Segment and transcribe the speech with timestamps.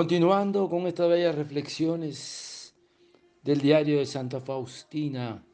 [0.00, 2.74] Continuando con estas bellas reflexiones
[3.42, 5.44] del diario de Santa Faustina,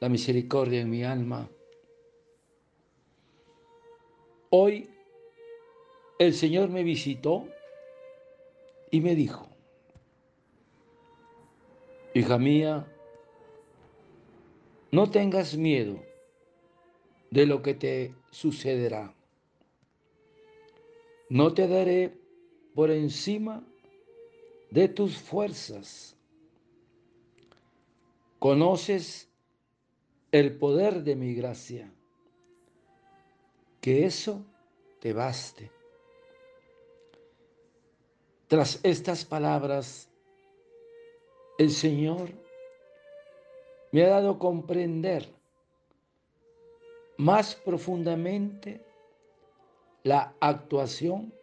[0.00, 1.48] la misericordia en mi alma.
[4.50, 4.90] Hoy
[6.18, 7.46] el Señor me visitó
[8.90, 9.48] y me dijo,
[12.14, 12.84] hija mía,
[14.90, 16.02] no tengas miedo
[17.30, 19.14] de lo que te sucederá.
[21.30, 22.27] No te daré
[22.78, 23.64] por encima
[24.70, 26.16] de tus fuerzas.
[28.38, 29.28] Conoces
[30.30, 31.92] el poder de mi gracia.
[33.80, 34.44] Que eso
[35.00, 35.72] te baste.
[38.46, 40.08] Tras estas palabras,
[41.58, 42.30] el Señor
[43.90, 45.28] me ha dado comprender
[47.16, 48.80] más profundamente
[50.04, 51.36] la actuación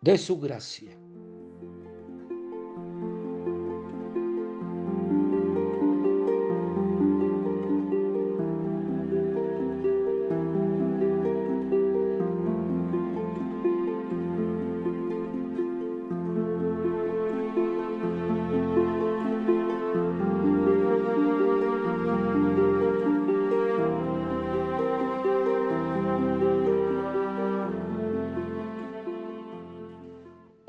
[0.00, 0.92] de su gracia.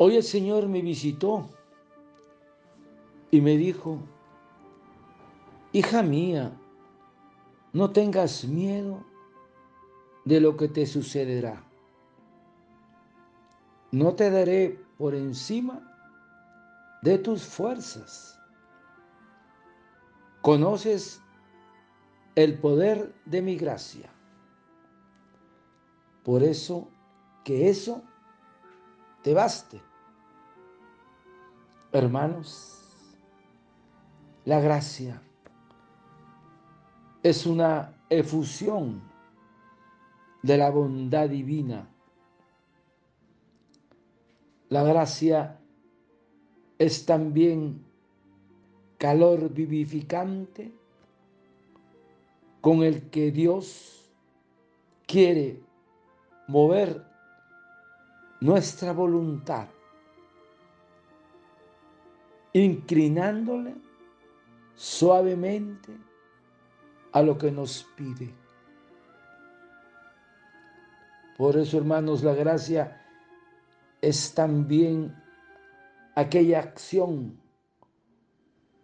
[0.02, 1.50] Hoy el Señor me visitó
[3.32, 4.00] y me dijo,
[5.74, 6.58] hija mía,
[7.74, 9.04] no tengas miedo
[10.24, 11.62] de lo que te sucederá.
[13.92, 15.82] No te daré por encima
[17.02, 18.40] de tus fuerzas.
[20.42, 21.22] Conoces
[22.36, 24.10] el poder de mi gracia.
[26.24, 26.88] Por eso
[27.44, 28.02] que eso
[29.24, 29.89] te baste.
[31.92, 32.84] Hermanos,
[34.46, 35.20] la gracia
[37.24, 39.02] es una efusión
[40.44, 41.90] de la bondad divina.
[44.70, 45.60] La gracia
[46.78, 47.84] es también
[49.00, 50.72] calor vivificante
[52.62, 54.08] con el que Dios
[55.08, 55.60] quiere
[56.48, 57.04] mover
[58.42, 59.70] nuestra voluntad
[62.54, 63.76] inclinándole
[64.76, 65.92] suavemente
[67.12, 68.34] a lo que nos pide.
[71.38, 73.02] Por eso, hermanos, la gracia
[74.02, 75.16] es también
[76.16, 77.40] aquella acción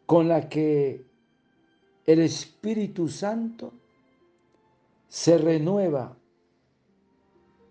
[0.05, 1.05] con la que
[2.05, 3.73] el Espíritu Santo
[5.07, 6.15] se renueva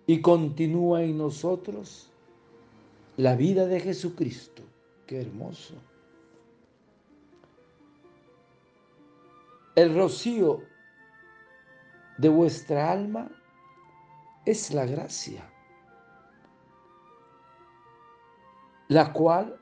[0.07, 2.11] y continúa en nosotros
[3.17, 4.63] la vida de Jesucristo.
[5.07, 5.75] Qué hermoso.
[9.75, 10.63] El rocío
[12.17, 13.29] de vuestra alma
[14.47, 15.51] es la gracia,
[18.89, 19.61] la cual,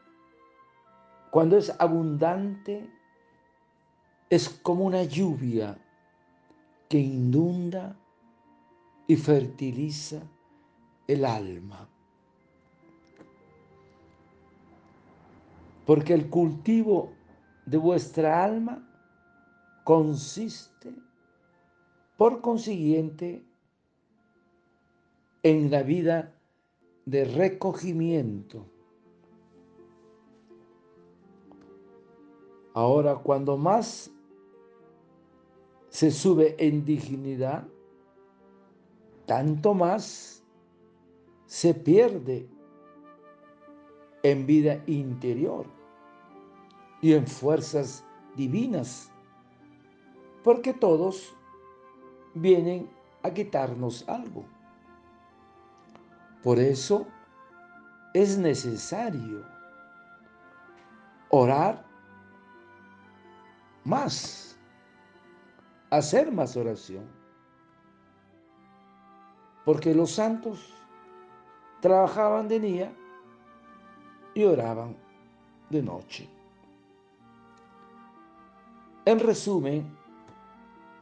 [1.31, 2.91] cuando es abundante,
[4.29, 5.79] es como una lluvia
[6.89, 7.97] que inunda
[9.07, 10.21] y fertiliza
[11.07, 11.92] el alma.
[15.87, 17.13] Porque el cultivo
[17.67, 18.89] de vuestra alma
[19.85, 20.95] consiste,
[22.17, 23.45] por consiguiente,
[25.43, 26.35] en la vida
[27.05, 28.67] de recogimiento.
[32.75, 34.11] Ahora, cuando más
[35.89, 37.67] se sube en dignidad,
[39.27, 40.43] tanto más
[41.47, 42.49] se pierde
[44.23, 45.67] en vida interior
[47.01, 48.05] y en fuerzas
[48.37, 49.11] divinas,
[50.45, 51.35] porque todos
[52.35, 52.89] vienen
[53.23, 54.45] a quitarnos algo.
[56.43, 57.07] Por eso
[58.15, 59.45] es necesario
[61.29, 61.85] orar
[63.85, 64.57] más,
[65.91, 67.05] hacer más oración,
[69.65, 70.75] porque los santos
[71.81, 72.93] trabajaban de día
[74.35, 74.97] y oraban
[75.71, 76.29] de noche.
[79.05, 79.97] En resumen,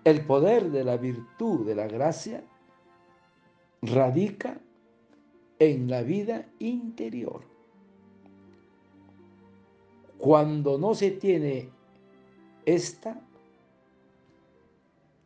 [0.05, 2.43] el poder de la virtud de la gracia
[3.83, 4.59] radica
[5.59, 7.43] en la vida interior.
[10.19, 11.71] Cuando no se tiene
[12.65, 13.21] esta,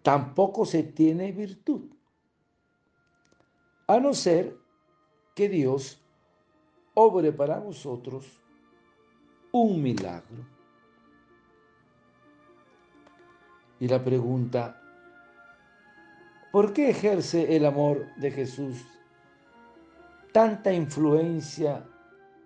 [0.03, 1.91] tampoco se tiene virtud,
[3.87, 4.57] a no ser
[5.35, 6.04] que Dios
[6.95, 8.41] obre para vosotros
[9.53, 10.45] un milagro.
[13.81, 14.81] Y la pregunta,
[16.53, 18.85] ¿por qué ejerce el amor de Jesús
[20.33, 21.85] tanta influencia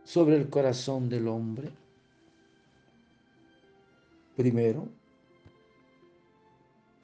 [0.04, 1.70] sobre el corazón del hombre?
[4.36, 4.88] Primero,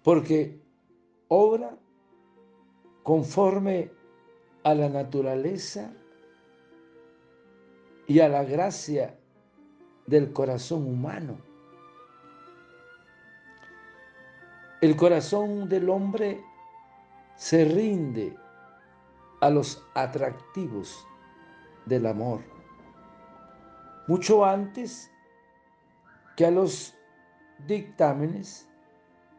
[0.03, 0.59] porque
[1.29, 1.77] obra
[3.03, 3.91] conforme
[4.63, 5.93] a la naturaleza
[8.07, 9.19] y a la gracia
[10.07, 11.39] del corazón humano.
[14.81, 16.45] El corazón del hombre
[17.37, 18.37] se rinde
[19.41, 21.07] a los atractivos
[21.87, 22.43] del amor,
[24.07, 25.11] mucho antes
[26.37, 26.95] que a los
[27.67, 28.69] dictámenes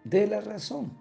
[0.03, 0.91] de la razón.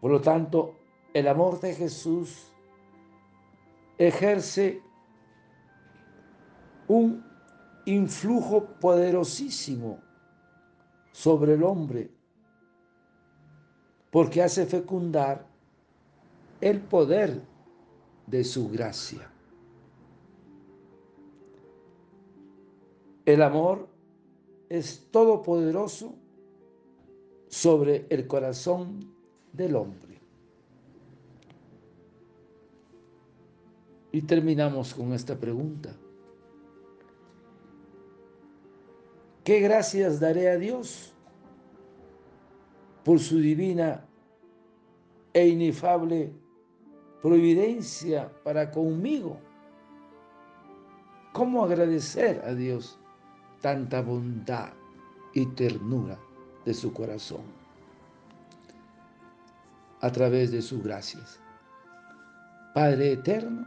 [0.00, 0.76] Por lo tanto,
[1.12, 2.49] el amor de Jesús
[4.00, 4.80] ejerce
[6.88, 7.22] un
[7.84, 10.00] influjo poderosísimo
[11.12, 12.10] sobre el hombre,
[14.10, 15.46] porque hace fecundar
[16.62, 17.42] el poder
[18.26, 19.30] de su gracia.
[23.26, 23.86] El amor
[24.70, 26.14] es todopoderoso
[27.48, 29.14] sobre el corazón
[29.52, 30.09] del hombre.
[34.12, 35.94] Y terminamos con esta pregunta.
[39.44, 41.14] ¿Qué gracias daré a Dios
[43.04, 44.04] por su divina
[45.32, 46.32] e inefable
[47.22, 49.38] providencia para conmigo?
[51.32, 52.98] ¿Cómo agradecer a Dios
[53.60, 54.72] tanta bondad
[55.32, 56.18] y ternura
[56.64, 57.42] de su corazón
[60.00, 61.40] a través de sus gracias?
[62.74, 63.66] Padre eterno,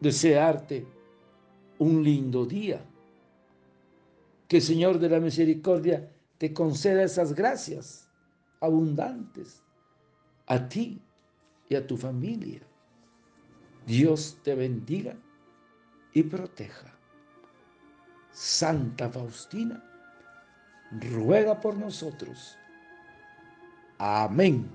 [0.00, 0.86] Desearte
[1.78, 2.84] un lindo día.
[4.48, 6.08] Que Señor de la Misericordia
[6.38, 8.08] te conceda esas gracias
[8.60, 9.62] abundantes
[10.46, 11.00] a ti
[11.68, 12.60] y a tu familia.
[13.86, 15.16] Dios te bendiga
[16.12, 16.92] y proteja.
[18.30, 19.82] Santa Faustina,
[21.00, 22.56] ruega por nosotros.
[23.98, 24.68] Amén.